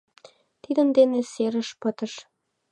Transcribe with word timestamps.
Тидын 0.61 0.87
дене 0.97 1.19
серыш 1.31 1.69
пытыш. 1.81 2.13